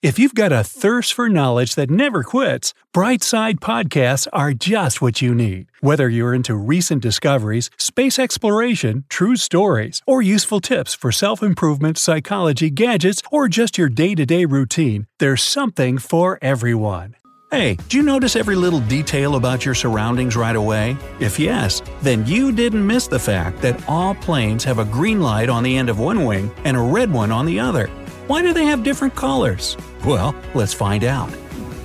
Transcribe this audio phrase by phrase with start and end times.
[0.00, 5.20] If you've got a thirst for knowledge that never quits, Brightside Podcasts are just what
[5.20, 5.72] you need.
[5.80, 11.98] Whether you're into recent discoveries, space exploration, true stories, or useful tips for self improvement,
[11.98, 17.16] psychology, gadgets, or just your day to day routine, there's something for everyone.
[17.50, 20.96] Hey, do you notice every little detail about your surroundings right away?
[21.18, 25.48] If yes, then you didn't miss the fact that all planes have a green light
[25.48, 27.90] on the end of one wing and a red one on the other.
[28.28, 29.74] Why do they have different colors?
[30.04, 31.32] Well, let's find out.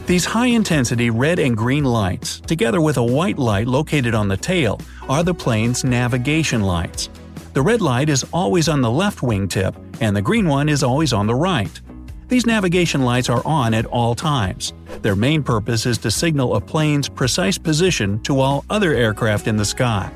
[0.08, 4.36] These high intensity red and green lights, together with a white light located on the
[4.36, 7.10] tail, are the plane's navigation lights.
[7.54, 11.14] The red light is always on the left wingtip, and the green one is always
[11.14, 11.80] on the right.
[12.28, 14.74] These navigation lights are on at all times.
[15.02, 19.56] Their main purpose is to signal a plane's precise position to all other aircraft in
[19.56, 20.12] the sky.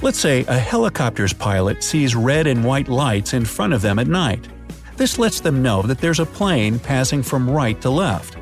[0.00, 4.06] Let's say a helicopter's pilot sees red and white lights in front of them at
[4.06, 4.48] night.
[4.96, 8.36] This lets them know that there's a plane passing from right to left.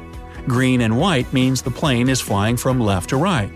[0.47, 3.51] Green and white means the plane is flying from left to right.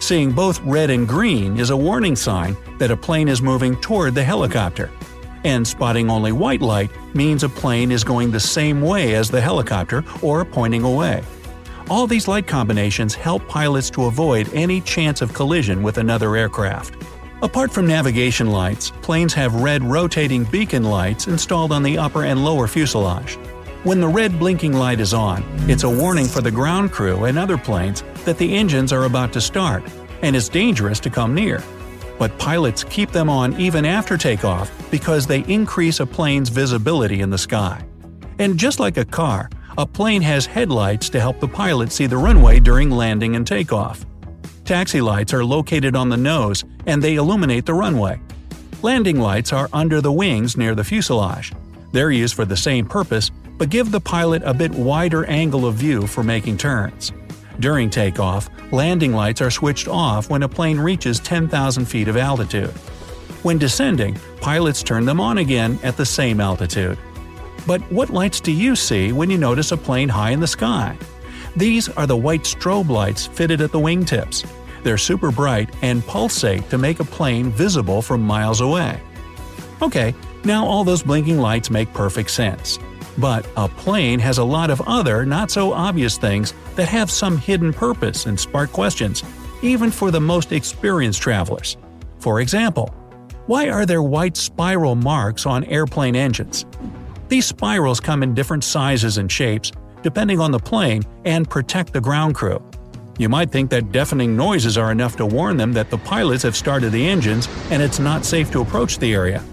[0.00, 4.16] Seeing both red and green is a warning sign that a plane is moving toward
[4.16, 4.90] the helicopter.
[5.44, 9.40] And spotting only white light means a plane is going the same way as the
[9.40, 11.22] helicopter or pointing away.
[11.90, 16.94] All these light combinations help pilots to avoid any chance of collision with another aircraft.
[17.42, 22.44] Apart from navigation lights, planes have red rotating beacon lights installed on the upper and
[22.44, 23.34] lower fuselage.
[23.82, 27.36] When the red blinking light is on, it's a warning for the ground crew and
[27.36, 29.82] other planes that the engines are about to start,
[30.22, 31.60] and it's dangerous to come near.
[32.16, 37.30] But pilots keep them on even after takeoff because they increase a plane's visibility in
[37.30, 37.84] the sky.
[38.38, 42.18] And just like a car, a plane has headlights to help the pilot see the
[42.18, 44.06] runway during landing and takeoff.
[44.72, 48.18] Taxi lights are located on the nose and they illuminate the runway.
[48.80, 51.52] Landing lights are under the wings near the fuselage.
[51.92, 55.74] They're used for the same purpose, but give the pilot a bit wider angle of
[55.74, 57.12] view for making turns.
[57.60, 62.70] During takeoff, landing lights are switched off when a plane reaches 10,000 feet of altitude.
[63.42, 66.96] When descending, pilots turn them on again at the same altitude.
[67.66, 70.96] But what lights do you see when you notice a plane high in the sky?
[71.54, 74.48] These are the white strobe lights fitted at the wingtips.
[74.82, 79.00] They're super bright and pulsate to make a plane visible from miles away.
[79.80, 82.78] Okay, now all those blinking lights make perfect sense.
[83.18, 87.36] But a plane has a lot of other, not so obvious things that have some
[87.36, 89.22] hidden purpose and spark questions,
[89.62, 91.76] even for the most experienced travelers.
[92.18, 92.94] For example,
[93.46, 96.64] why are there white spiral marks on airplane engines?
[97.28, 99.72] These spirals come in different sizes and shapes,
[100.02, 102.62] depending on the plane, and protect the ground crew.
[103.22, 106.56] You might think that deafening noises are enough to warn them that the pilots have
[106.56, 109.44] started the engines and it's not safe to approach the area.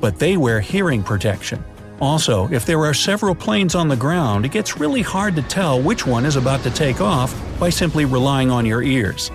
[0.00, 1.64] But they wear hearing protection.
[2.00, 5.82] Also, if there are several planes on the ground, it gets really hard to tell
[5.82, 9.32] which one is about to take off by simply relying on your ears.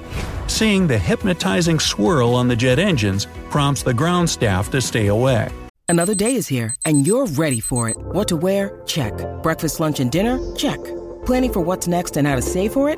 [0.47, 5.51] Seeing the hypnotizing swirl on the jet engines prompts the ground staff to stay away.
[5.89, 7.97] Another day is here, and you're ready for it.
[7.97, 8.81] What to wear?
[8.85, 9.11] Check.
[9.43, 10.39] Breakfast, lunch, and dinner?
[10.55, 10.79] Check.
[11.25, 12.97] Planning for what's next and how to save for it?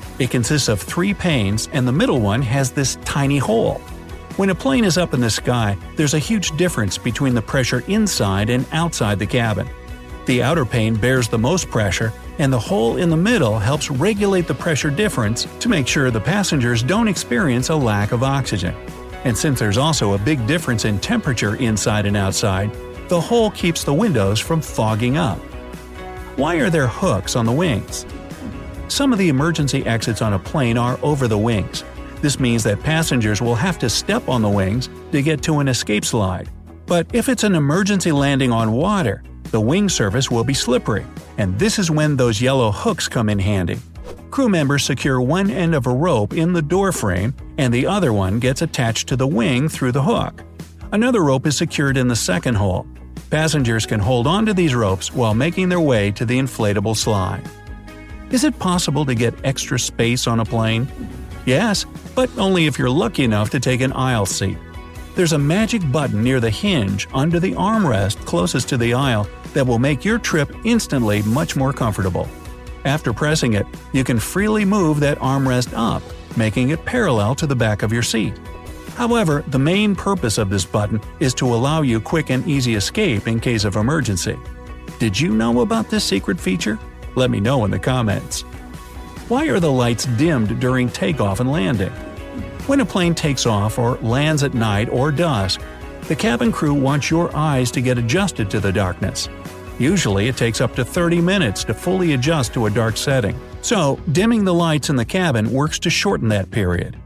[0.21, 3.81] it consists of three panes, and the middle one has this tiny hole.
[4.37, 7.83] When a plane is up in the sky, there's a huge difference between the pressure
[7.87, 9.67] inside and outside the cabin.
[10.27, 14.47] The outer pane bears the most pressure, and the hole in the middle helps regulate
[14.47, 18.75] the pressure difference to make sure the passengers don't experience a lack of oxygen.
[19.23, 22.71] And since there's also a big difference in temperature inside and outside,
[23.09, 25.39] the hole keeps the windows from fogging up.
[26.37, 28.05] Why are there hooks on the wings?
[28.91, 31.85] Some of the emergency exits on a plane are over the wings.
[32.19, 35.69] This means that passengers will have to step on the wings to get to an
[35.69, 36.49] escape slide.
[36.87, 41.05] But if it's an emergency landing on water, the wing surface will be slippery,
[41.37, 43.79] and this is when those yellow hooks come in handy.
[44.29, 48.11] Crew members secure one end of a rope in the door frame, and the other
[48.11, 50.43] one gets attached to the wing through the hook.
[50.91, 52.85] Another rope is secured in the second hole.
[53.29, 57.49] Passengers can hold onto these ropes while making their way to the inflatable slide.
[58.31, 60.87] Is it possible to get extra space on a plane?
[61.45, 61.85] Yes,
[62.15, 64.57] but only if you're lucky enough to take an aisle seat.
[65.15, 69.67] There's a magic button near the hinge under the armrest closest to the aisle that
[69.67, 72.29] will make your trip instantly much more comfortable.
[72.85, 76.01] After pressing it, you can freely move that armrest up,
[76.37, 78.39] making it parallel to the back of your seat.
[78.95, 83.27] However, the main purpose of this button is to allow you quick and easy escape
[83.27, 84.37] in case of emergency.
[84.99, 86.79] Did you know about this secret feature?
[87.15, 88.41] Let me know in the comments.
[89.27, 91.91] Why are the lights dimmed during takeoff and landing?
[92.67, 95.61] When a plane takes off or lands at night or dusk,
[96.07, 99.27] the cabin crew wants your eyes to get adjusted to the darkness.
[99.77, 103.99] Usually, it takes up to 30 minutes to fully adjust to a dark setting, so
[104.11, 106.97] dimming the lights in the cabin works to shorten that period.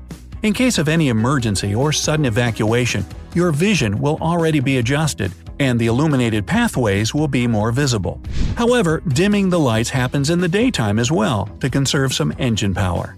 [0.44, 5.80] In case of any emergency or sudden evacuation, your vision will already be adjusted and
[5.80, 8.22] the illuminated pathways will be more visible.
[8.56, 13.16] However, dimming the lights happens in the daytime as well to conserve some engine power.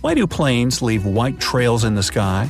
[0.00, 2.48] Why do planes leave white trails in the sky?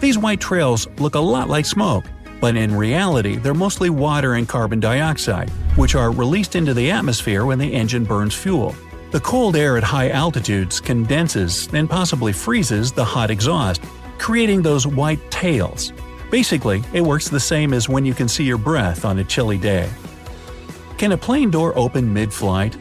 [0.00, 2.04] These white trails look a lot like smoke,
[2.40, 7.46] but in reality they're mostly water and carbon dioxide, which are released into the atmosphere
[7.46, 8.74] when the engine burns fuel.
[9.12, 13.82] The cold air at high altitudes condenses and possibly freezes the hot exhaust,
[14.18, 15.92] creating those white tails.
[16.32, 19.58] Basically, it works the same as when you can see your breath on a chilly
[19.58, 19.90] day.
[20.96, 22.74] Can a plane door open mid flight?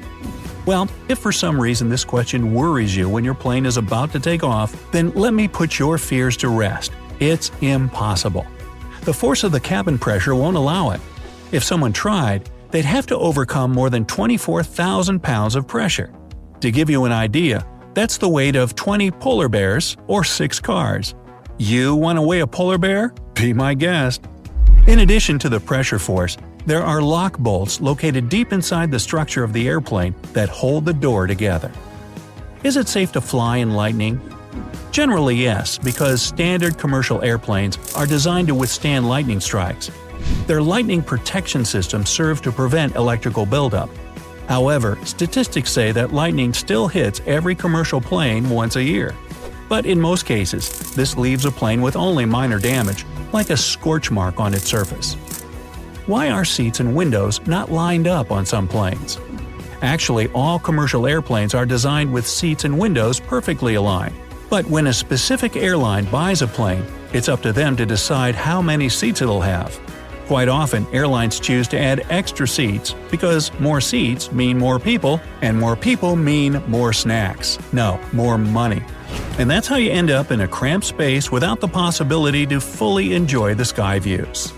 [0.66, 4.22] Well, if for some reason this question worries you when your plane is about to
[4.22, 6.94] take off, then let me put your fears to rest.
[7.20, 8.48] It's impossible.
[9.02, 11.02] The force of the cabin pressure won't allow it.
[11.52, 16.14] If someone tried, they'd have to overcome more than 24,000 pounds of pressure.
[16.62, 21.16] To give you an idea, that's the weight of 20 polar bears or 6 cars.
[21.58, 23.14] You want to weigh a polar bear?
[23.34, 24.26] Be my guest.
[24.88, 29.44] In addition to the pressure force, there are lock bolts located deep inside the structure
[29.44, 31.72] of the airplane that hold the door together.
[32.64, 34.22] Is it safe to fly in lightning?
[34.92, 39.90] Generally, yes, because standard commercial airplanes are designed to withstand lightning strikes.
[40.46, 43.90] Their lightning protection systems serve to prevent electrical buildup.
[44.48, 49.16] However, statistics say that lightning still hits every commercial plane once a year.
[49.70, 54.12] But in most cases, this leaves a plane with only minor damage, like a scorch
[54.12, 55.16] mark on its surface.
[56.06, 59.18] Why are seats and windows not lined up on some planes?
[59.82, 64.16] Actually, all commercial airplanes are designed with seats and windows perfectly aligned.
[64.50, 68.62] But when a specific airline buys a plane, it's up to them to decide how
[68.62, 69.80] many seats it'll have.
[70.32, 75.60] Quite often, airlines choose to add extra seats because more seats mean more people, and
[75.60, 77.60] more people mean more snacks.
[77.74, 78.82] No, more money.
[79.40, 83.14] And that's how you end up in a cramped space without the possibility to fully
[83.14, 84.54] enjoy the sky views.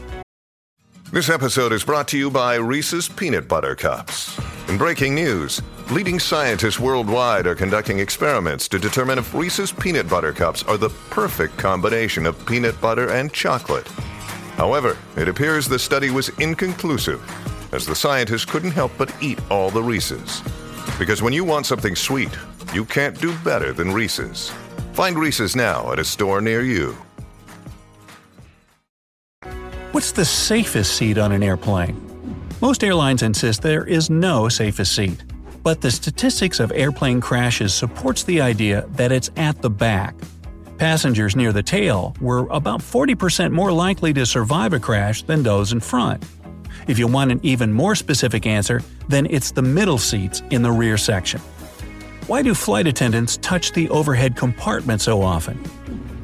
[1.11, 4.39] This episode is brought to you by Reese's Peanut Butter Cups.
[4.69, 5.59] In breaking news,
[5.89, 10.89] leading scientists worldwide are conducting experiments to determine if Reese's Peanut Butter Cups are the
[11.09, 13.91] perfect combination of peanut butter and chocolate.
[14.63, 17.21] However, it appears the study was inconclusive,
[17.73, 20.41] as the scientists couldn't help but eat all the Reese's.
[20.97, 22.29] Because when you want something sweet,
[22.73, 24.53] you can't do better than Reese's.
[24.93, 26.95] Find Reese's now at a store near you.
[29.91, 31.99] What's the safest seat on an airplane?
[32.61, 35.25] Most airlines insist there is no safest seat,
[35.61, 40.15] but the statistics of airplane crashes supports the idea that it's at the back.
[40.83, 45.71] Passengers near the tail were about 40% more likely to survive a crash than those
[45.71, 46.21] in front.
[46.89, 50.73] If you want an even more specific answer, then it's the middle seats in the
[50.73, 51.39] rear section.
[52.27, 55.57] Why do flight attendants touch the overhead compartment so often?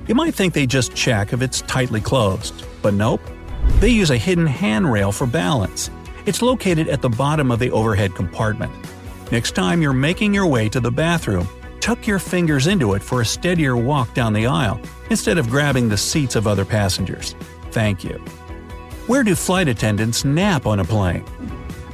[0.09, 3.21] You might think they just check if it's tightly closed, but nope.
[3.79, 5.89] They use a hidden handrail for balance.
[6.25, 8.73] It's located at the bottom of the overhead compartment.
[9.31, 11.47] Next time you're making your way to the bathroom,
[11.79, 15.89] tuck your fingers into it for a steadier walk down the aisle instead of grabbing
[15.89, 17.35] the seats of other passengers.
[17.71, 18.21] Thank you.
[19.07, 21.25] Where do flight attendants nap on a plane?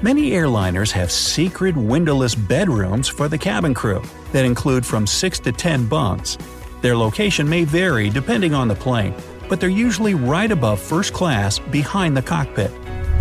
[0.02, 4.02] Many airliners have secret windowless bedrooms for the cabin crew
[4.34, 6.38] that include from 6 to 10 bunks.
[6.82, 9.16] Their location may vary depending on the plane,
[9.48, 12.72] but they're usually right above first class behind the cockpit.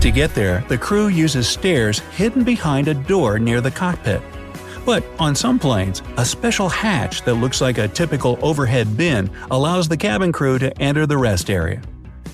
[0.01, 4.21] To get there, the crew uses stairs hidden behind a door near the cockpit.
[4.85, 9.89] But on some planes, a special hatch that looks like a typical overhead bin allows
[9.89, 11.81] the cabin crew to enter the rest area.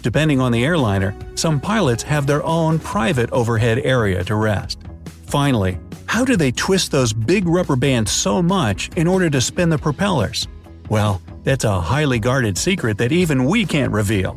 [0.02, 4.78] Depending on the airliner, some pilots have their own private overhead area to rest.
[5.26, 5.78] Finally,
[6.10, 9.78] How do they twist those big rubber bands so much in order to spin the
[9.78, 10.48] propellers?
[10.88, 14.36] Well, that's a highly guarded secret that even we can't reveal.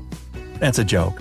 [0.60, 1.20] That's a joke.